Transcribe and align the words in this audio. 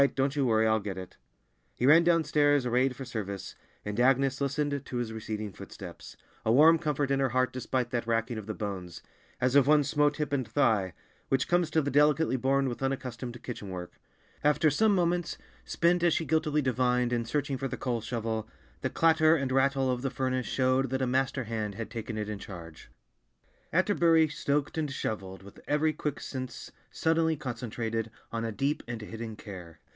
Don't 0.15 0.35
you 0.35 0.47
worry, 0.47 0.65
I'll 0.65 0.79
get 0.79 0.97
it." 0.97 1.17
He 1.75 1.85
ran 1.85 2.03
downstairs, 2.03 2.65
arrayed 2.65 2.95
for 2.95 3.05
service, 3.05 3.53
and 3.85 3.99
Agnes 3.99 4.41
listened 4.41 4.81
to 4.83 4.97
his 4.97 5.13
receding 5.13 5.53
footsteps, 5.53 6.17
a 6.43 6.51
warm 6.51 6.79
comfort 6.79 7.11
in 7.11 7.19
her 7.19 7.29
heart 7.29 7.53
despite 7.53 7.91
that 7.91 8.07
racking 8.07 8.39
of 8.39 8.47
the 8.47 8.55
bones, 8.55 9.03
as 9.39 9.53
of 9.53 9.67
one 9.67 9.83
"smote 9.83 10.17
hip 10.17 10.33
and 10.33 10.47
thigh," 10.47 10.93
which 11.29 11.47
comes 11.47 11.69
to 11.69 11.83
the 11.83 11.91
delicately 11.91 12.35
born 12.35 12.67
with 12.67 12.81
unaccustomed 12.81 13.43
kitchen 13.43 13.69
work. 13.69 13.99
After 14.43 14.71
some 14.71 14.95
moments—spent, 14.95 16.01
as 16.01 16.15
she 16.15 16.25
guiltily 16.25 16.63
divined, 16.63 17.13
in 17.13 17.23
searching 17.23 17.59
for 17.59 17.67
the 17.67 17.77
coal 17.77 18.01
shovel—the 18.01 18.89
clatter 18.89 19.35
and 19.35 19.51
rattle 19.51 19.91
of 19.91 20.01
the 20.01 20.09
furnace 20.09 20.47
showed 20.47 20.89
that 20.89 21.03
a 21.03 21.07
master 21.07 21.43
hand 21.43 21.75
had 21.75 21.91
taken 21.91 22.17
it 22.17 22.27
in 22.27 22.39
charge. 22.39 22.89
Atterbury 23.71 24.29
stoked 24.29 24.79
and 24.79 24.89
shoveled 24.89 25.43
with 25.43 25.59
every 25.67 25.93
quick 25.93 26.19
sense 26.19 26.71
suddenly 26.89 27.37
concentrated 27.37 28.09
on 28.31 28.43
a 28.43 28.51
deep 28.51 28.81
and 28.87 28.99
hidden 28.99 29.35
care. 29.35 29.77